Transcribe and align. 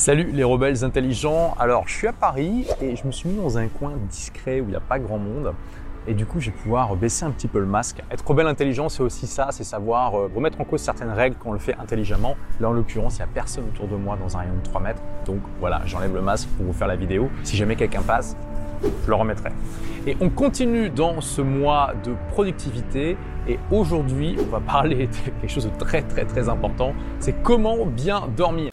Salut 0.00 0.30
les 0.32 0.44
rebelles 0.44 0.82
intelligents. 0.82 1.54
Alors, 1.60 1.86
je 1.86 1.94
suis 1.94 2.06
à 2.06 2.14
Paris 2.14 2.66
et 2.80 2.96
je 2.96 3.06
me 3.06 3.12
suis 3.12 3.28
mis 3.28 3.36
dans 3.36 3.58
un 3.58 3.68
coin 3.68 3.92
discret 4.08 4.62
où 4.62 4.64
il 4.64 4.70
n'y 4.70 4.74
a 4.74 4.80
pas 4.80 4.98
grand 4.98 5.18
monde. 5.18 5.52
Et 6.08 6.14
du 6.14 6.24
coup, 6.24 6.40
je 6.40 6.46
vais 6.46 6.56
pouvoir 6.56 6.96
baisser 6.96 7.26
un 7.26 7.30
petit 7.30 7.48
peu 7.48 7.58
le 7.58 7.66
masque. 7.66 8.02
Être 8.10 8.26
rebelle 8.26 8.46
intelligent, 8.46 8.88
c'est 8.88 9.02
aussi 9.02 9.26
ça, 9.26 9.48
c'est 9.50 9.62
savoir 9.62 10.14
euh, 10.14 10.30
remettre 10.34 10.58
en 10.58 10.64
cause 10.64 10.80
certaines 10.80 11.10
règles 11.10 11.36
quand 11.38 11.50
on 11.50 11.52
le 11.52 11.58
fait 11.58 11.74
intelligemment. 11.74 12.36
Là, 12.60 12.70
en 12.70 12.72
l'occurrence, 12.72 13.16
il 13.16 13.18
n'y 13.18 13.24
a 13.24 13.26
personne 13.34 13.64
autour 13.64 13.88
de 13.88 13.96
moi 13.96 14.16
dans 14.16 14.38
un 14.38 14.40
rayon 14.40 14.54
de 14.54 14.62
3 14.62 14.80
mètres. 14.80 15.02
Donc 15.26 15.40
voilà, 15.58 15.82
j'enlève 15.84 16.14
le 16.14 16.22
masque 16.22 16.48
pour 16.56 16.64
vous 16.64 16.72
faire 16.72 16.88
la 16.88 16.96
vidéo. 16.96 17.28
Si 17.42 17.58
jamais 17.58 17.76
quelqu'un 17.76 18.00
passe, 18.00 18.38
je 18.82 19.06
le 19.06 19.14
remettrai. 19.14 19.50
Et 20.06 20.16
on 20.22 20.30
continue 20.30 20.88
dans 20.88 21.20
ce 21.20 21.42
mois 21.42 21.92
de 22.02 22.14
productivité 22.30 23.18
et 23.46 23.58
aujourd'hui, 23.70 24.34
on 24.40 24.50
va 24.50 24.60
parler 24.60 25.08
de 25.08 25.30
quelque 25.42 25.52
chose 25.52 25.66
de 25.70 25.78
très 25.78 26.00
très 26.00 26.24
très 26.24 26.48
important, 26.48 26.94
c'est 27.18 27.42
comment 27.42 27.84
bien 27.84 28.22
dormir. 28.34 28.70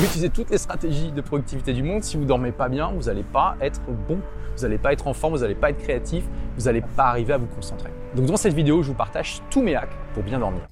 Pouvez 0.00 0.12
utiliser 0.12 0.30
toutes 0.30 0.48
les 0.48 0.56
stratégies 0.56 1.12
de 1.12 1.20
productivité 1.20 1.74
du 1.74 1.82
monde. 1.82 2.02
Si 2.02 2.16
vous 2.16 2.24
dormez 2.24 2.52
pas 2.52 2.70
bien, 2.70 2.90
vous 2.90 3.02
n'allez 3.02 3.22
pas 3.22 3.56
être 3.60 3.82
bon, 4.08 4.18
vous 4.56 4.62
n'allez 4.62 4.78
pas 4.78 4.94
être 4.94 5.06
en 5.06 5.12
forme, 5.12 5.34
vous 5.34 5.40
n'allez 5.40 5.54
pas 5.54 5.68
être 5.68 5.76
créatif, 5.76 6.24
vous 6.56 6.64
n'allez 6.64 6.80
pas 6.80 7.04
arriver 7.04 7.34
à 7.34 7.36
vous 7.36 7.46
concentrer. 7.46 7.90
Donc 8.14 8.24
dans 8.24 8.38
cette 8.38 8.54
vidéo, 8.54 8.82
je 8.82 8.88
vous 8.88 8.94
partage 8.94 9.42
tous 9.50 9.60
mes 9.60 9.76
hacks 9.76 9.94
pour 10.14 10.22
bien 10.22 10.38
dormir. 10.38 10.62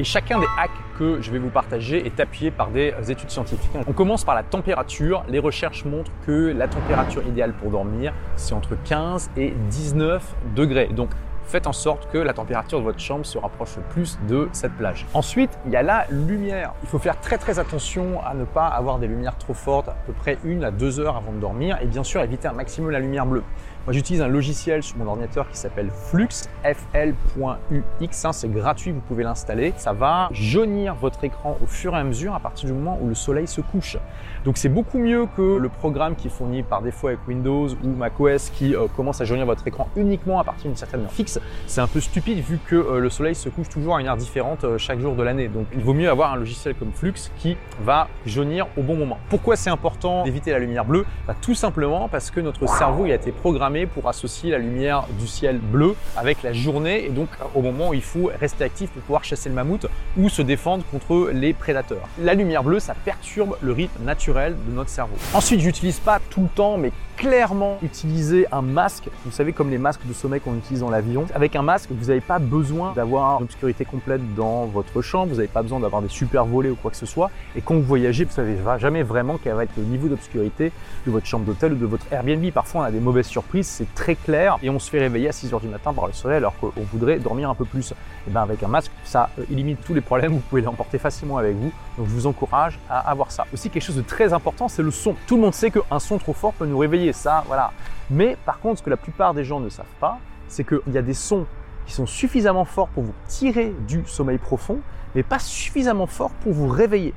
Et 0.00 0.04
chacun 0.04 0.40
des 0.40 0.46
hacks 0.58 0.70
que 0.98 1.22
je 1.22 1.30
vais 1.30 1.38
vous 1.38 1.50
partager 1.50 2.04
est 2.04 2.18
appuyé 2.18 2.50
par 2.50 2.70
des 2.70 2.92
études 3.08 3.30
scientifiques. 3.30 3.70
On 3.86 3.92
commence 3.92 4.24
par 4.24 4.34
la 4.34 4.42
température. 4.42 5.24
Les 5.28 5.38
recherches 5.38 5.84
montrent 5.84 6.10
que 6.26 6.52
la 6.52 6.66
température 6.66 7.24
idéale 7.26 7.52
pour 7.52 7.70
dormir, 7.70 8.12
c'est 8.34 8.54
entre 8.54 8.76
15 8.84 9.30
et 9.36 9.54
19 9.70 10.34
degrés. 10.56 10.88
Donc 10.88 11.10
faites 11.46 11.66
en 11.66 11.72
sorte 11.72 12.10
que 12.10 12.18
la 12.18 12.32
température 12.32 12.78
de 12.78 12.84
votre 12.84 12.98
chambre 12.98 13.24
se 13.24 13.38
rapproche 13.38 13.76
le 13.76 13.82
plus 13.82 14.18
de 14.28 14.48
cette 14.52 14.72
plage. 14.72 15.06
Ensuite, 15.14 15.58
il 15.66 15.72
y 15.72 15.76
a 15.76 15.82
la 15.82 16.06
lumière. 16.10 16.74
Il 16.82 16.88
faut 16.88 16.98
faire 16.98 17.20
très 17.20 17.38
très 17.38 17.58
attention 17.58 18.20
à 18.24 18.34
ne 18.34 18.44
pas 18.44 18.66
avoir 18.66 18.98
des 18.98 19.06
lumières 19.06 19.38
trop 19.38 19.54
fortes, 19.54 19.88
à 19.88 19.96
peu 20.06 20.12
près 20.12 20.38
une 20.44 20.64
à 20.64 20.70
deux 20.70 21.00
heures 21.00 21.16
avant 21.16 21.32
de 21.32 21.38
dormir, 21.38 21.78
et 21.80 21.86
bien 21.86 22.04
sûr 22.04 22.20
éviter 22.22 22.48
un 22.48 22.52
maximum 22.52 22.90
la 22.90 23.00
lumière 23.00 23.26
bleue. 23.26 23.44
Moi, 23.86 23.92
j'utilise 23.92 24.20
un 24.20 24.26
logiciel 24.26 24.82
sur 24.82 24.96
mon 24.96 25.06
ordinateur 25.06 25.48
qui 25.48 25.56
s'appelle 25.56 25.90
Flux. 25.90 26.26
Hein, 26.64 28.32
c'est 28.32 28.50
gratuit, 28.52 28.90
vous 28.90 29.00
pouvez 29.00 29.22
l'installer. 29.22 29.74
Ça 29.76 29.92
va 29.92 30.28
jaunir 30.32 30.96
votre 30.96 31.22
écran 31.22 31.56
au 31.62 31.66
fur 31.66 31.94
et 31.94 31.98
à 31.98 32.02
mesure 32.02 32.34
à 32.34 32.40
partir 32.40 32.66
du 32.66 32.72
moment 32.72 32.98
où 33.00 33.06
le 33.06 33.14
soleil 33.14 33.46
se 33.46 33.60
couche. 33.60 33.96
Donc, 34.44 34.56
c'est 34.58 34.68
beaucoup 34.68 34.98
mieux 34.98 35.28
que 35.36 35.56
le 35.58 35.68
programme 35.68 36.16
qui 36.16 36.26
est 36.26 36.30
fourni 36.30 36.64
par 36.64 36.82
défaut 36.82 37.06
avec 37.06 37.20
Windows 37.28 37.68
ou 37.68 37.88
macOS 37.88 38.50
qui 38.50 38.74
euh, 38.74 38.88
commence 38.96 39.20
à 39.20 39.24
jaunir 39.24 39.46
votre 39.46 39.64
écran 39.68 39.88
uniquement 39.94 40.40
à 40.40 40.44
partir 40.44 40.66
d'une 40.66 40.76
certaine 40.76 41.04
heure 41.04 41.12
fixe. 41.12 41.38
C'est 41.68 41.80
un 41.80 41.86
peu 41.86 42.00
stupide 42.00 42.40
vu 42.40 42.58
que 42.66 42.74
euh, 42.74 42.98
le 42.98 43.08
soleil 43.08 43.36
se 43.36 43.48
couche 43.48 43.68
toujours 43.68 43.94
à 43.94 44.00
une 44.00 44.08
heure 44.08 44.16
différente 44.16 44.64
euh, 44.64 44.78
chaque 44.78 44.98
jour 44.98 45.14
de 45.14 45.22
l'année. 45.22 45.46
Donc, 45.46 45.66
il 45.72 45.84
vaut 45.84 45.94
mieux 45.94 46.10
avoir 46.10 46.32
un 46.32 46.36
logiciel 46.36 46.74
comme 46.74 46.90
Flux 46.90 47.14
qui 47.38 47.56
va 47.82 48.08
jaunir 48.24 48.66
au 48.76 48.82
bon 48.82 48.96
moment. 48.96 49.18
Pourquoi 49.28 49.54
c'est 49.54 49.70
important 49.70 50.24
d'éviter 50.24 50.50
la 50.50 50.58
lumière 50.58 50.84
bleue? 50.84 51.06
Bah, 51.28 51.36
Tout 51.40 51.54
simplement 51.54 52.08
parce 52.08 52.32
que 52.32 52.40
notre 52.40 52.68
cerveau 52.68 53.06
il 53.06 53.12
a 53.12 53.14
été 53.14 53.30
programmé 53.30 53.75
pour 53.84 54.08
associer 54.08 54.50
la 54.50 54.58
lumière 54.58 55.04
du 55.18 55.26
ciel 55.26 55.58
bleu 55.58 55.94
avec 56.16 56.42
la 56.42 56.54
journée 56.54 57.04
et 57.04 57.10
donc 57.10 57.28
au 57.54 57.60
moment 57.60 57.90
où 57.90 57.94
il 57.94 58.02
faut 58.02 58.30
rester 58.40 58.64
actif 58.64 58.88
pour 58.90 59.02
pouvoir 59.02 59.24
chasser 59.24 59.50
le 59.50 59.54
mammouth 59.54 59.86
ou 60.16 60.30
se 60.30 60.40
défendre 60.40 60.84
contre 60.90 61.30
les 61.34 61.52
prédateurs. 61.52 62.08
La 62.18 62.32
lumière 62.32 62.64
bleue, 62.64 62.80
ça 62.80 62.94
perturbe 62.94 63.56
le 63.60 63.72
rythme 63.72 64.04
naturel 64.04 64.56
de 64.66 64.72
notre 64.72 64.90
cerveau. 64.90 65.16
Ensuite, 65.34 65.60
j'utilise 65.60 65.98
pas 65.98 66.20
tout 66.30 66.42
le 66.42 66.48
temps, 66.48 66.78
mais 66.78 66.92
clairement 67.16 67.78
utiliser 67.82 68.46
un 68.52 68.62
masque, 68.62 69.08
vous 69.24 69.30
savez 69.30 69.52
comme 69.52 69.70
les 69.70 69.78
masques 69.78 70.06
de 70.06 70.12
sommeil 70.12 70.40
qu'on 70.40 70.56
utilise 70.56 70.80
dans 70.80 70.90
l'avion. 70.90 71.26
Avec 71.34 71.56
un 71.56 71.62
masque, 71.62 71.88
vous 71.90 72.06
n'avez 72.06 72.20
pas 72.20 72.38
besoin 72.38 72.92
d'avoir 72.94 73.38
une 73.38 73.44
obscurité 73.44 73.84
complète 73.84 74.20
dans 74.34 74.66
votre 74.66 75.00
chambre, 75.02 75.30
vous 75.30 75.36
n'avez 75.36 75.48
pas 75.48 75.62
besoin 75.62 75.80
d'avoir 75.80 76.02
des 76.02 76.08
super 76.08 76.44
volets 76.44 76.70
ou 76.70 76.76
quoi 76.76 76.90
que 76.90 76.96
ce 76.96 77.06
soit. 77.06 77.30
Et 77.56 77.62
quand 77.62 77.74
vous 77.74 77.82
voyagez, 77.82 78.24
vous 78.24 78.32
savez 78.32 78.56
jamais 78.78 79.02
vraiment 79.02 79.38
quel 79.42 79.54
va 79.54 79.64
être 79.64 79.76
le 79.76 79.84
niveau 79.84 80.08
d'obscurité 80.08 80.72
de 81.06 81.10
votre 81.10 81.26
chambre 81.26 81.44
d'hôtel 81.46 81.72
ou 81.72 81.76
de 81.76 81.86
votre 81.86 82.04
Airbnb. 82.12 82.50
Parfois, 82.52 82.82
on 82.82 82.84
a 82.84 82.90
des 82.90 83.00
mauvaises 83.00 83.26
surprises, 83.26 83.65
c'est 83.66 83.92
très 83.94 84.14
clair 84.14 84.58
et 84.62 84.70
on 84.70 84.78
se 84.78 84.88
fait 84.88 84.98
réveiller 84.98 85.28
à 85.28 85.32
6 85.32 85.52
heures 85.52 85.60
du 85.60 85.68
matin 85.68 85.92
par 85.92 86.06
le 86.06 86.12
soleil 86.12 86.38
alors 86.38 86.56
qu'on 86.58 86.72
voudrait 86.92 87.18
dormir 87.18 87.50
un 87.50 87.54
peu 87.54 87.64
plus. 87.64 87.92
Et 88.26 88.30
bien 88.30 88.42
avec 88.42 88.62
un 88.62 88.68
masque, 88.68 88.90
ça 89.04 89.30
euh, 89.38 89.44
élimine 89.50 89.76
tous 89.76 89.94
les 89.94 90.00
problèmes, 90.00 90.32
vous 90.32 90.40
pouvez 90.40 90.62
l'emporter 90.62 90.98
facilement 90.98 91.36
avec 91.38 91.56
vous. 91.56 91.72
Donc 91.98 92.06
je 92.08 92.12
vous 92.12 92.26
encourage 92.26 92.78
à 92.88 93.00
avoir 93.10 93.30
ça. 93.30 93.44
Aussi 93.52 93.70
quelque 93.70 93.82
chose 93.82 93.96
de 93.96 94.02
très 94.02 94.32
important, 94.32 94.68
c'est 94.68 94.82
le 94.82 94.90
son. 94.90 95.14
Tout 95.26 95.36
le 95.36 95.42
monde 95.42 95.54
sait 95.54 95.70
qu'un 95.70 95.98
son 95.98 96.18
trop 96.18 96.32
fort 96.32 96.52
peut 96.52 96.66
nous 96.66 96.78
réveiller 96.78 97.12
ça, 97.12 97.44
voilà. 97.46 97.72
Mais 98.10 98.36
par 98.46 98.60
contre, 98.60 98.78
ce 98.78 98.82
que 98.84 98.90
la 98.90 98.96
plupart 98.96 99.34
des 99.34 99.44
gens 99.44 99.60
ne 99.60 99.68
savent 99.68 99.86
pas, 100.00 100.18
c'est 100.48 100.64
qu'il 100.64 100.92
y 100.92 100.98
a 100.98 101.02
des 101.02 101.14
sons 101.14 101.46
qui 101.86 101.92
sont 101.92 102.06
suffisamment 102.06 102.64
forts 102.64 102.88
pour 102.88 103.04
vous 103.04 103.14
tirer 103.28 103.72
du 103.86 104.02
sommeil 104.06 104.38
profond, 104.38 104.78
mais 105.14 105.22
pas 105.22 105.38
suffisamment 105.38 106.06
forts 106.06 106.32
pour 106.42 106.52
vous 106.52 106.68
réveiller. 106.68 107.14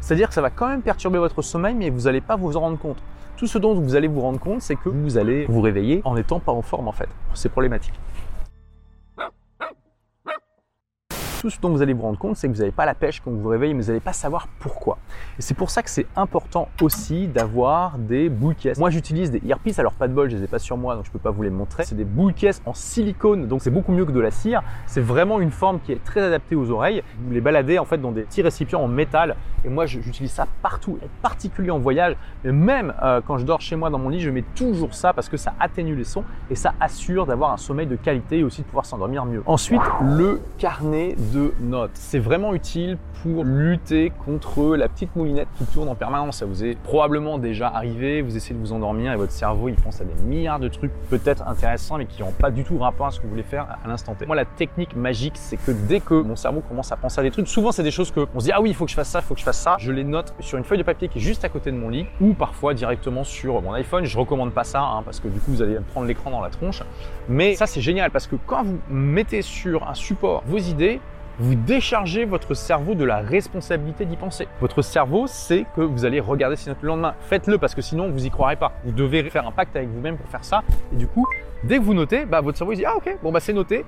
C'est-à-dire 0.00 0.28
que 0.28 0.34
ça 0.34 0.42
va 0.42 0.50
quand 0.50 0.68
même 0.68 0.82
perturber 0.82 1.18
votre 1.18 1.42
sommeil, 1.42 1.74
mais 1.74 1.90
vous 1.90 2.02
n'allez 2.02 2.20
pas 2.20 2.36
vous 2.36 2.56
en 2.56 2.60
rendre 2.60 2.78
compte. 2.78 2.98
Tout 3.38 3.46
ce 3.46 3.56
dont 3.56 3.72
vous 3.72 3.94
allez 3.94 4.08
vous 4.08 4.20
rendre 4.20 4.40
compte, 4.40 4.62
c'est 4.62 4.74
que 4.74 4.88
vous 4.88 5.16
allez 5.16 5.46
vous 5.48 5.60
réveiller 5.60 6.02
en 6.04 6.16
n'étant 6.16 6.40
pas 6.40 6.50
en 6.50 6.60
forme 6.60 6.88
en 6.88 6.92
fait. 6.92 7.08
C'est 7.34 7.48
problématique. 7.48 7.94
Tout 11.38 11.50
ce 11.50 11.60
dont 11.60 11.70
vous 11.70 11.82
allez 11.82 11.92
vous 11.92 12.02
rendre 12.02 12.18
compte, 12.18 12.36
c'est 12.36 12.48
que 12.48 12.52
vous 12.52 12.58
n'avez 12.58 12.72
pas 12.72 12.84
la 12.84 12.94
pêche 12.94 13.20
quand 13.20 13.30
vous 13.30 13.40
vous 13.40 13.48
réveillez, 13.48 13.72
mais 13.72 13.82
vous 13.82 13.88
n'allez 13.88 14.00
pas 14.00 14.12
savoir 14.12 14.48
pourquoi. 14.58 14.98
Et 15.38 15.42
c'est 15.42 15.54
pour 15.54 15.70
ça 15.70 15.82
que 15.82 15.90
c'est 15.90 16.06
important 16.16 16.68
aussi 16.80 17.28
d'avoir 17.28 17.96
des 17.98 18.28
boules. 18.28 18.48
Moi, 18.78 18.90
j'utilise 18.90 19.30
des 19.30 19.40
earpieces, 19.46 19.78
alors 19.78 19.92
pas 19.92 20.08
de 20.08 20.14
bol, 20.14 20.30
je 20.30 20.36
les 20.36 20.44
ai 20.44 20.46
pas 20.46 20.58
sur 20.58 20.76
moi, 20.76 20.96
donc 20.96 21.04
je 21.04 21.10
peux 21.10 21.18
pas 21.18 21.30
vous 21.30 21.42
les 21.42 21.50
montrer. 21.50 21.84
C'est 21.84 21.94
des 21.94 22.04
boules 22.04 22.34
caisses 22.34 22.62
en 22.66 22.74
silicone, 22.74 23.46
donc 23.46 23.62
c'est 23.62 23.70
beaucoup 23.70 23.92
mieux 23.92 24.06
que 24.06 24.10
de 24.10 24.20
la 24.20 24.30
cire. 24.30 24.62
C'est 24.86 25.00
vraiment 25.00 25.38
une 25.38 25.50
forme 25.50 25.80
qui 25.80 25.92
est 25.92 26.02
très 26.02 26.22
adaptée 26.22 26.56
aux 26.56 26.70
oreilles. 26.70 27.02
Vous 27.20 27.32
les 27.32 27.40
baladez 27.40 27.78
en 27.78 27.84
fait 27.84 27.98
dans 27.98 28.10
des 28.10 28.22
petits 28.22 28.42
récipients 28.42 28.80
en 28.80 28.88
métal. 28.88 29.36
Et 29.64 29.68
moi, 29.68 29.86
j'utilise 29.86 30.32
ça 30.32 30.46
partout, 30.62 30.98
en 31.02 31.08
particulier 31.22 31.70
en 31.70 31.78
voyage, 31.78 32.16
mais 32.44 32.52
même 32.52 32.94
euh, 33.02 33.20
quand 33.26 33.38
je 33.38 33.44
dors 33.44 33.60
chez 33.60 33.76
moi 33.76 33.90
dans 33.90 33.98
mon 33.98 34.08
lit, 34.08 34.20
je 34.20 34.30
mets 34.30 34.44
toujours 34.54 34.94
ça 34.94 35.12
parce 35.12 35.28
que 35.28 35.36
ça 35.36 35.54
atténue 35.60 35.94
les 35.94 36.04
sons 36.04 36.24
et 36.50 36.54
ça 36.54 36.74
assure 36.80 37.26
d'avoir 37.26 37.52
un 37.52 37.56
sommeil 37.56 37.86
de 37.86 37.96
qualité 37.96 38.38
et 38.38 38.44
aussi 38.44 38.62
de 38.62 38.66
pouvoir 38.66 38.86
s'endormir 38.86 39.24
mieux. 39.24 39.42
Ensuite, 39.46 39.82
le 40.00 40.40
carnet 40.58 41.14
de 41.32 41.52
notes. 41.60 41.90
C'est 41.94 42.18
vraiment 42.18 42.54
utile 42.54 42.98
pour 43.22 43.44
lutter 43.44 44.12
contre 44.24 44.76
la 44.76 44.88
petite 44.88 45.14
moulinette 45.16 45.48
qui 45.56 45.64
tourne 45.64 45.88
en 45.88 45.94
permanence. 45.94 46.38
Ça 46.38 46.46
vous 46.46 46.64
est 46.64 46.76
probablement 46.78 47.38
déjà 47.38 47.68
arrivé, 47.68 48.22
vous 48.22 48.36
essayez 48.36 48.54
de 48.54 48.60
vous 48.60 48.72
endormir 48.72 49.12
et 49.12 49.16
votre 49.16 49.32
cerveau 49.32 49.68
il 49.68 49.74
pense 49.74 50.00
à 50.00 50.04
des 50.04 50.14
milliards 50.22 50.60
de 50.60 50.68
trucs 50.68 50.92
peut-être 51.10 51.46
intéressants 51.46 51.98
mais 51.98 52.06
qui 52.06 52.22
n'ont 52.22 52.30
pas 52.30 52.50
du 52.50 52.64
tout 52.64 52.78
rapport 52.78 53.06
à 53.06 53.10
ce 53.10 53.18
que 53.18 53.24
vous 53.24 53.30
voulez 53.30 53.42
faire 53.42 53.66
à 53.84 53.88
l'instant 53.88 54.14
T. 54.14 54.26
Moi 54.26 54.36
la 54.36 54.44
technique 54.44 54.94
magique 54.94 55.34
c'est 55.36 55.56
que 55.56 55.72
dès 55.72 56.00
que 56.00 56.14
mon 56.14 56.36
cerveau 56.36 56.60
commence 56.60 56.92
à 56.92 56.96
penser 56.96 57.20
à 57.20 57.22
des 57.22 57.30
trucs, 57.30 57.48
souvent 57.48 57.72
c'est 57.72 57.82
des 57.82 57.90
choses 57.90 58.10
que 58.10 58.26
on 58.34 58.40
se 58.40 58.44
dit 58.44 58.52
ah 58.52 58.60
oui 58.60 58.70
il 58.70 58.74
faut 58.74 58.84
que 58.84 58.90
je 58.90 58.96
fasse 58.96 59.08
ça, 59.08 59.20
il 59.20 59.24
faut 59.24 59.34
que 59.34 59.40
je 59.40 59.44
fasse 59.44 59.58
ça, 59.58 59.76
je 59.78 59.90
les 59.90 60.04
note 60.04 60.34
sur 60.40 60.58
une 60.58 60.64
feuille 60.64 60.78
de 60.78 60.84
papier 60.84 61.08
qui 61.08 61.18
est 61.18 61.22
juste 61.22 61.44
à 61.44 61.48
côté 61.48 61.72
de 61.72 61.76
mon 61.76 61.88
lit 61.88 62.06
ou 62.20 62.34
parfois 62.34 62.74
directement 62.74 63.24
sur 63.24 63.60
mon 63.62 63.72
iPhone. 63.72 64.04
Je 64.04 64.18
recommande 64.18 64.52
pas 64.52 64.64
ça 64.64 64.80
hein, 64.80 65.02
parce 65.04 65.20
que 65.20 65.28
du 65.28 65.40
coup 65.40 65.50
vous 65.50 65.62
allez 65.62 65.78
prendre 65.92 66.06
l'écran 66.06 66.30
dans 66.30 66.40
la 66.40 66.50
tronche. 66.50 66.82
Mais 67.28 67.54
ça 67.56 67.66
c'est 67.66 67.80
génial 67.80 68.10
parce 68.10 68.26
que 68.26 68.36
quand 68.46 68.62
vous 68.62 68.78
mettez 68.88 69.42
sur 69.42 69.88
un 69.88 69.94
support 69.94 70.42
vos 70.46 70.58
idées, 70.58 71.00
vous 71.38 71.54
déchargez 71.54 72.24
votre 72.24 72.54
cerveau 72.54 72.94
de 72.94 73.04
la 73.04 73.18
responsabilité 73.18 74.04
d'y 74.04 74.16
penser. 74.16 74.48
Votre 74.60 74.82
cerveau 74.82 75.26
sait 75.26 75.66
que 75.76 75.80
vous 75.80 76.04
allez 76.04 76.18
regarder 76.18 76.56
ces 76.56 76.70
notes 76.70 76.82
le 76.82 76.88
lendemain. 76.88 77.14
Faites-le 77.20 77.58
parce 77.58 77.74
que 77.74 77.82
sinon 77.82 78.10
vous 78.10 78.26
y 78.26 78.30
croirez 78.30 78.56
pas. 78.56 78.72
Vous 78.84 78.92
devez 78.92 79.22
faire 79.30 79.46
un 79.46 79.52
pacte 79.52 79.76
avec 79.76 79.88
vous-même 79.88 80.16
pour 80.16 80.28
faire 80.28 80.44
ça. 80.44 80.62
Et 80.92 80.96
du 80.96 81.06
coup, 81.06 81.26
dès 81.62 81.78
que 81.78 81.82
vous 81.82 81.94
notez, 81.94 82.24
bah, 82.24 82.40
votre 82.40 82.58
cerveau 82.58 82.74
dit 82.74 82.84
ah 82.84 82.96
ok, 82.96 83.18
bon 83.22 83.30
bah 83.30 83.40
c'est 83.40 83.52
noté. 83.52 83.84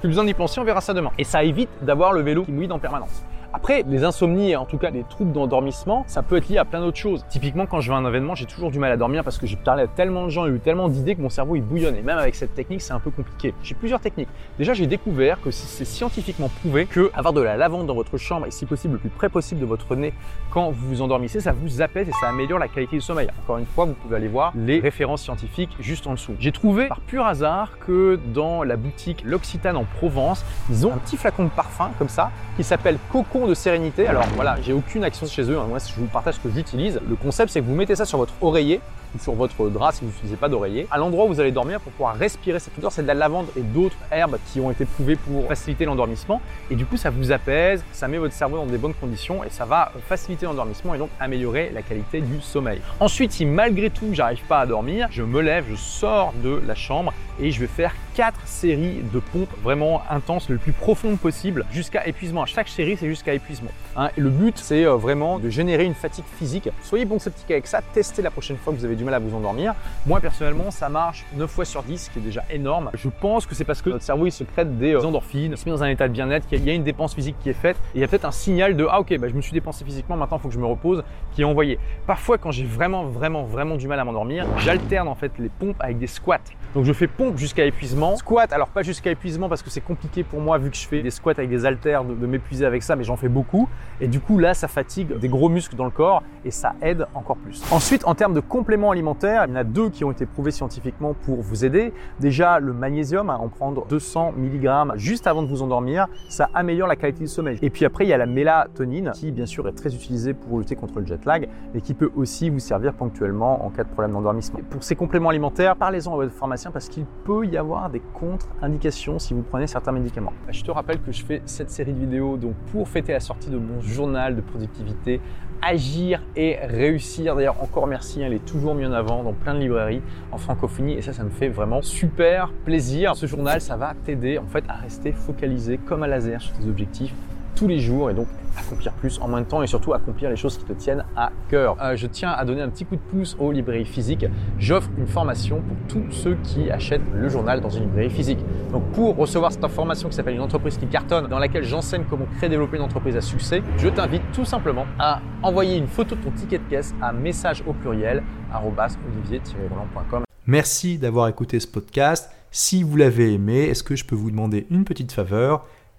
Plus 0.00 0.08
besoin 0.08 0.24
d'y 0.24 0.34
penser, 0.34 0.60
on 0.60 0.64
verra 0.64 0.80
ça 0.80 0.94
demain. 0.94 1.12
Et 1.16 1.24
ça 1.24 1.44
évite 1.44 1.70
d'avoir 1.82 2.12
le 2.12 2.22
vélo 2.22 2.44
qui 2.44 2.52
mouille 2.52 2.70
en 2.72 2.78
permanence. 2.78 3.24
Après, 3.52 3.84
les 3.88 4.04
insomnies 4.04 4.50
et 4.50 4.56
en 4.56 4.64
tout 4.64 4.78
cas 4.78 4.90
les 4.90 5.02
troubles 5.02 5.32
d'endormissement, 5.32 6.04
ça 6.06 6.22
peut 6.22 6.36
être 6.36 6.48
lié 6.48 6.58
à 6.58 6.64
plein 6.64 6.80
d'autres 6.80 6.98
choses. 6.98 7.24
Typiquement, 7.28 7.66
quand 7.66 7.80
je 7.80 7.90
vais 7.90 7.96
à 7.96 7.98
un 7.98 8.06
événement, 8.06 8.36
j'ai 8.36 8.46
toujours 8.46 8.70
du 8.70 8.78
mal 8.78 8.92
à 8.92 8.96
dormir 8.96 9.24
parce 9.24 9.38
que 9.38 9.46
j'ai 9.46 9.56
parlé 9.56 9.82
à 9.82 9.86
tellement 9.88 10.24
de 10.24 10.30
gens 10.30 10.46
et 10.46 10.50
eu 10.50 10.60
tellement 10.60 10.88
d'idées 10.88 11.16
que 11.16 11.20
mon 11.20 11.30
cerveau 11.30 11.56
il 11.56 11.62
bouillonne. 11.62 11.96
Et 11.96 12.02
même 12.02 12.18
avec 12.18 12.36
cette 12.36 12.54
technique, 12.54 12.80
c'est 12.80 12.92
un 12.92 13.00
peu 13.00 13.10
compliqué. 13.10 13.52
J'ai 13.64 13.74
plusieurs 13.74 13.98
techniques. 13.98 14.28
Déjà, 14.56 14.72
j'ai 14.72 14.86
découvert 14.86 15.40
que 15.40 15.50
c'est 15.50 15.84
scientifiquement 15.84 16.48
prouvé 16.60 16.86
que 16.86 17.10
avoir 17.12 17.32
de 17.32 17.40
la 17.40 17.56
lavande 17.56 17.88
dans 17.88 17.94
votre 17.94 18.18
chambre 18.18 18.46
et 18.46 18.52
si 18.52 18.66
possible 18.66 18.94
le 18.94 19.00
plus 19.00 19.08
près 19.08 19.28
possible 19.28 19.60
de 19.60 19.66
votre 19.66 19.96
nez 19.96 20.14
quand 20.52 20.70
vous 20.70 20.88
vous 20.88 21.02
endormissez, 21.02 21.40
ça 21.40 21.52
vous 21.52 21.82
apaise 21.82 22.08
et 22.08 22.12
ça 22.20 22.28
améliore 22.28 22.60
la 22.60 22.68
qualité 22.68 22.96
du 22.96 23.02
sommeil. 23.02 23.28
Encore 23.42 23.58
une 23.58 23.66
fois, 23.66 23.84
vous 23.84 23.94
pouvez 23.94 24.14
aller 24.14 24.28
voir 24.28 24.52
les 24.54 24.78
références 24.78 25.22
scientifiques 25.22 25.76
juste 25.80 26.06
en 26.06 26.12
dessous. 26.12 26.34
J'ai 26.38 26.52
trouvé 26.52 26.86
par 26.86 27.00
pur 27.00 27.26
hasard 27.26 27.78
que 27.80 28.18
dans 28.32 28.62
la 28.62 28.76
boutique 28.76 29.22
L'Occitane 29.24 29.76
en 29.76 29.84
Provence, 29.84 30.44
ils 30.70 30.86
ont 30.86 30.92
un 30.92 30.98
petit 30.98 31.16
flacon 31.16 31.44
de 31.44 31.50
parfum 31.50 31.90
comme 31.98 32.08
ça 32.08 32.30
qui 32.56 32.62
s'appelle 32.62 32.98
De 33.40 33.54
sérénité. 33.54 34.06
Alors 34.06 34.26
voilà, 34.34 34.56
j'ai 34.62 34.74
aucune 34.74 35.02
action 35.02 35.26
chez 35.26 35.42
eux. 35.42 35.58
Hein. 35.58 35.64
Moi, 35.66 35.78
je 35.78 35.98
vous 35.98 36.06
partage 36.06 36.34
ce 36.34 36.40
que 36.40 36.50
j'utilise. 36.54 37.00
Le 37.08 37.16
concept, 37.16 37.50
c'est 37.50 37.60
que 37.60 37.64
vous 37.64 37.74
mettez 37.74 37.96
ça 37.96 38.04
sur 38.04 38.18
votre 38.18 38.34
oreiller 38.42 38.80
ou 39.14 39.18
sur 39.18 39.32
votre 39.32 39.68
drap 39.68 39.92
si 39.92 40.02
vous 40.02 40.08
n'utilisez 40.08 40.36
pas 40.36 40.48
d'oreiller, 40.48 40.86
à 40.90 40.98
l'endroit 40.98 41.24
où 41.24 41.28
vous 41.28 41.40
allez 41.40 41.50
dormir 41.50 41.80
pour 41.80 41.90
pouvoir 41.92 42.16
respirer 42.16 42.58
cette 42.60 42.76
odeur. 42.78 42.92
C'est 42.92 43.02
de 43.02 43.06
la 43.06 43.14
lavande 43.14 43.46
et 43.56 43.62
d'autres 43.62 43.96
herbes 44.12 44.36
qui 44.52 44.60
ont 44.60 44.70
été 44.70 44.84
prouvées 44.84 45.16
pour 45.16 45.48
faciliter 45.48 45.84
l'endormissement. 45.86 46.40
Et 46.70 46.76
du 46.76 46.84
coup, 46.84 46.96
ça 46.96 47.10
vous 47.10 47.32
apaise, 47.32 47.82
ça 47.92 48.08
met 48.08 48.18
votre 48.18 48.34
cerveau 48.34 48.58
dans 48.58 48.66
des 48.66 48.78
bonnes 48.78 48.94
conditions 48.94 49.42
et 49.42 49.50
ça 49.50 49.64
va 49.64 49.90
faciliter 50.06 50.46
l'endormissement 50.46 50.94
et 50.94 50.98
donc 50.98 51.10
améliorer 51.18 51.70
la 51.74 51.82
qualité 51.82 52.20
du 52.20 52.40
sommeil. 52.40 52.80
Ensuite, 53.00 53.32
si 53.32 53.46
malgré 53.46 53.90
tout 53.90 54.10
j'arrive 54.12 54.44
pas 54.44 54.60
à 54.60 54.66
dormir, 54.66 55.08
je 55.10 55.22
me 55.22 55.40
lève, 55.40 55.64
je 55.70 55.76
sors 55.76 56.32
de 56.44 56.60
la 56.66 56.74
chambre 56.74 57.12
et 57.40 57.50
je 57.50 57.60
vais 57.60 57.66
faire 57.66 57.94
quatre 58.14 58.40
séries 58.46 59.02
de 59.12 59.18
pompes 59.18 59.52
vraiment 59.62 60.02
intenses, 60.10 60.48
le 60.48 60.58
plus 60.58 60.72
profondes 60.72 61.18
possible, 61.18 61.64
jusqu'à 61.72 62.06
épuisement. 62.06 62.46
Chaque 62.46 62.68
série, 62.68 62.96
c'est 62.96 63.08
jusqu'à 63.08 63.34
épuisement. 63.34 63.70
Hein. 63.96 64.10
Le 64.16 64.30
but, 64.30 64.58
c'est 64.58 64.84
euh, 64.84 64.96
vraiment 64.96 65.38
de 65.38 65.48
générer 65.48 65.84
une 65.84 65.94
fatigue 65.94 66.24
physique. 66.38 66.68
Soyez 66.82 67.04
bon 67.04 67.18
sceptique 67.18 67.50
avec 67.50 67.66
ça, 67.66 67.80
testez 67.80 68.22
la 68.22 68.30
prochaine 68.30 68.56
fois 68.56 68.72
que 68.72 68.78
vous 68.78 68.84
avez 68.84 68.96
du 68.96 69.04
mal 69.04 69.14
à 69.14 69.18
vous 69.18 69.34
endormir. 69.34 69.74
Moi, 70.06 70.20
personnellement, 70.20 70.70
ça 70.70 70.88
marche 70.88 71.24
9 71.34 71.50
fois 71.50 71.64
sur 71.64 71.82
10, 71.82 72.06
ce 72.06 72.10
qui 72.10 72.18
est 72.18 72.22
déjà 72.22 72.44
énorme. 72.50 72.90
Je 72.94 73.08
pense 73.08 73.46
que 73.46 73.54
c'est 73.54 73.64
parce 73.64 73.82
que 73.82 73.90
notre 73.90 74.04
cerveau, 74.04 74.26
il 74.26 74.32
se 74.32 74.44
crée 74.44 74.64
des 74.64 74.94
euh, 74.94 75.04
endorphines, 75.04 75.52
il 75.52 75.58
se 75.58 75.64
met 75.64 75.70
dans 75.74 75.82
un 75.82 75.88
état 75.88 76.08
de 76.08 76.12
bien-être, 76.12 76.46
qu'il 76.46 76.64
y 76.64 76.70
a 76.70 76.74
une 76.74 76.84
dépense 76.84 77.14
physique 77.14 77.36
qui 77.42 77.50
est 77.50 77.54
faite, 77.54 77.76
et 77.94 77.98
il 77.98 78.00
y 78.00 78.04
a 78.04 78.08
peut-être 78.08 78.24
un 78.24 78.32
signal 78.32 78.76
de 78.76 78.86
ah 78.90 79.00
ok, 79.00 79.16
bah, 79.18 79.28
je 79.28 79.34
me 79.34 79.40
suis 79.40 79.52
dépensé 79.52 79.84
physiquement, 79.84 80.16
maintenant 80.16 80.38
il 80.38 80.40
faut 80.40 80.48
que 80.48 80.54
je 80.54 80.60
me 80.60 80.66
repose, 80.66 81.02
qui 81.34 81.42
est 81.42 81.44
envoyé. 81.44 81.78
Parfois, 82.06 82.38
quand 82.38 82.50
j'ai 82.50 82.64
vraiment, 82.64 83.04
vraiment, 83.04 83.44
vraiment 83.44 83.76
du 83.76 83.88
mal 83.88 84.00
à 84.00 84.04
m'endormir, 84.04 84.46
j'alterne 84.58 85.08
en 85.08 85.14
fait 85.14 85.32
les 85.38 85.48
pompes 85.48 85.76
avec 85.80 85.98
des 85.98 86.06
squats. 86.06 86.38
Donc 86.74 86.84
je 86.84 86.92
fais 86.92 87.06
pompe 87.08 87.36
jusqu'à 87.36 87.64
épuisement. 87.64 87.99
Squat, 88.16 88.52
alors 88.52 88.68
pas 88.68 88.82
jusqu'à 88.82 89.10
épuisement 89.10 89.48
parce 89.48 89.62
que 89.62 89.68
c'est 89.68 89.82
compliqué 89.82 90.24
pour 90.24 90.40
moi 90.40 90.56
vu 90.56 90.70
que 90.70 90.76
je 90.76 90.86
fais 90.86 91.02
des 91.02 91.10
squats 91.10 91.32
avec 91.32 91.50
des 91.50 91.66
haltères 91.66 92.02
de, 92.04 92.26
m'épuiser 92.26 92.64
avec 92.64 92.82
ça, 92.82 92.96
mais 92.96 93.04
j'en 93.04 93.16
fais 93.16 93.28
beaucoup. 93.28 93.68
Et 94.00 94.08
du 94.08 94.20
coup 94.20 94.38
là, 94.38 94.54
ça 94.54 94.68
fatigue 94.68 95.18
des 95.18 95.28
gros 95.28 95.48
muscles 95.48 95.76
dans 95.76 95.84
le 95.84 95.90
corps 95.90 96.22
et 96.44 96.50
ça 96.50 96.74
aide 96.80 97.06
encore 97.14 97.36
plus. 97.36 97.62
Ensuite, 97.70 98.06
en 98.06 98.14
termes 98.14 98.32
de 98.32 98.40
compléments 98.40 98.90
alimentaires, 98.90 99.44
il 99.46 99.50
y 99.50 99.52
en 99.52 99.56
a 99.56 99.64
deux 99.64 99.90
qui 99.90 100.04
ont 100.04 100.10
été 100.10 100.24
prouvés 100.24 100.50
scientifiquement 100.50 101.14
pour 101.14 101.42
vous 101.42 101.64
aider. 101.64 101.92
Déjà, 102.20 102.58
le 102.58 102.72
magnésium, 102.72 103.28
hein, 103.28 103.38
en 103.40 103.48
prendre 103.48 103.86
200 103.86 104.32
mg 104.36 104.96
juste 104.96 105.26
avant 105.26 105.42
de 105.42 105.48
vous 105.48 105.62
endormir, 105.62 106.06
ça 106.30 106.48
améliore 106.54 106.88
la 106.88 106.96
qualité 106.96 107.20
du 107.20 107.28
sommeil. 107.28 107.58
Et 107.60 107.68
puis 107.68 107.84
après, 107.84 108.06
il 108.06 108.08
y 108.08 108.14
a 108.14 108.18
la 108.18 108.26
mélatonine 108.26 109.10
qui 109.14 109.30
bien 109.30 109.46
sûr 109.46 109.68
est 109.68 109.72
très 109.72 109.94
utilisée 109.94 110.32
pour 110.32 110.58
lutter 110.58 110.74
contre 110.74 111.00
le 111.00 111.06
jet 111.06 111.24
lag 111.26 111.48
et 111.74 111.80
qui 111.80 111.92
peut 111.92 112.10
aussi 112.16 112.48
vous 112.48 112.60
servir 112.60 112.94
ponctuellement 112.94 113.64
en 113.64 113.70
cas 113.70 113.84
de 113.84 113.88
problème 113.88 114.12
d'endormissement. 114.12 114.60
Pour 114.70 114.82
ces 114.82 114.96
compléments 114.96 115.28
alimentaires, 115.28 115.76
parlez-en 115.76 116.14
à 116.14 116.16
votre 116.16 116.32
pharmacien 116.32 116.70
parce 116.70 116.88
qu'il 116.88 117.04
peut 117.24 117.46
y 117.46 117.56
avoir 117.56 117.89
des 117.90 118.00
contre-indications 118.14 119.18
si 119.18 119.34
vous 119.34 119.42
prenez 119.42 119.66
certains 119.66 119.92
médicaments. 119.92 120.32
Bah, 120.46 120.52
je 120.52 120.62
te 120.62 120.70
rappelle 120.70 121.00
que 121.00 121.12
je 121.12 121.24
fais 121.24 121.42
cette 121.44 121.70
série 121.70 121.92
de 121.92 122.00
vidéos 122.00 122.36
donc 122.36 122.54
pour 122.72 122.88
fêter 122.88 123.12
la 123.12 123.20
sortie 123.20 123.50
de 123.50 123.58
mon 123.58 123.80
journal 123.80 124.36
de 124.36 124.40
productivité 124.40 125.20
Agir 125.62 126.22
et 126.36 126.56
réussir. 126.62 127.36
D'ailleurs, 127.36 127.62
encore 127.62 127.86
merci, 127.86 128.22
elle 128.22 128.32
est 128.32 128.44
toujours 128.46 128.74
mis 128.74 128.86
en 128.86 128.92
avant 128.92 129.22
dans 129.22 129.34
plein 129.34 129.52
de 129.52 129.58
librairies 129.58 130.00
en 130.32 130.38
francophonie 130.38 130.94
et 130.94 131.02
ça, 131.02 131.12
ça 131.12 131.22
me 131.22 131.28
fait 131.28 131.48
vraiment 131.48 131.82
super 131.82 132.50
plaisir. 132.64 133.14
Ce 133.14 133.26
journal, 133.26 133.60
ça 133.60 133.76
va 133.76 133.92
t'aider 134.06 134.38
en 134.38 134.46
fait 134.46 134.64
à 134.68 134.74
rester 134.74 135.12
focalisé 135.12 135.76
comme 135.76 136.02
un 136.02 136.06
laser 136.06 136.40
sur 136.40 136.54
tes 136.54 136.66
objectifs 136.66 137.12
tous 137.60 137.68
les 137.68 137.78
jours 137.78 138.08
et 138.08 138.14
donc 138.14 138.26
accomplir 138.56 138.90
plus 138.94 139.20
en 139.20 139.28
moins 139.28 139.42
de 139.42 139.46
temps 139.46 139.62
et 139.62 139.66
surtout 139.66 139.92
accomplir 139.92 140.30
les 140.30 140.36
choses 140.36 140.56
qui 140.56 140.64
te 140.64 140.72
tiennent 140.72 141.04
à 141.14 141.30
cœur. 141.50 141.76
Euh, 141.82 141.94
je 141.94 142.06
tiens 142.06 142.30
à 142.30 142.46
donner 142.46 142.62
un 142.62 142.70
petit 142.70 142.86
coup 142.86 142.96
de 142.96 143.00
pouce 143.00 143.36
aux 143.38 143.52
librairies 143.52 143.84
physiques. 143.84 144.24
J'offre 144.58 144.88
une 144.96 145.06
formation 145.06 145.60
pour 145.60 145.76
tous 145.86 146.10
ceux 146.10 146.38
qui 146.42 146.70
achètent 146.70 147.02
le 147.12 147.28
journal 147.28 147.60
dans 147.60 147.68
une 147.68 147.82
librairie 147.82 148.08
physique. 148.08 148.38
Donc 148.72 148.84
pour 148.92 149.14
recevoir 149.14 149.52
cette 149.52 149.66
formation 149.68 150.08
qui 150.08 150.14
s'appelle 150.14 150.36
une 150.36 150.40
entreprise 150.40 150.78
qui 150.78 150.86
cartonne, 150.86 151.26
dans 151.28 151.38
laquelle 151.38 151.64
j'enseigne 151.64 152.04
comment 152.08 152.24
créer 152.38 152.46
et 152.46 152.48
développer 152.48 152.78
une 152.78 152.82
entreprise 152.82 153.18
à 153.18 153.20
succès, 153.20 153.62
je 153.76 153.88
t'invite 153.90 154.22
tout 154.32 154.46
simplement 154.46 154.86
à 154.98 155.20
envoyer 155.42 155.76
une 155.76 155.86
photo 155.86 156.14
de 156.14 156.22
ton 156.22 156.30
ticket 156.30 156.60
de 156.60 156.64
caisse 156.70 156.94
à 157.02 157.12
message 157.12 157.62
au 157.66 157.74
pluriel 157.74 158.22
olivier-roland.com. 158.54 160.24
Merci 160.46 160.96
d'avoir 160.96 161.28
écouté 161.28 161.60
ce 161.60 161.66
podcast. 161.66 162.30
Si 162.50 162.82
vous 162.82 162.96
l'avez 162.96 163.34
aimé, 163.34 163.64
est-ce 163.64 163.82
que 163.82 163.96
je 163.96 164.06
peux 164.06 164.16
vous 164.16 164.30
demander 164.30 164.66
une 164.70 164.84
petite 164.84 165.12
faveur? 165.12 165.66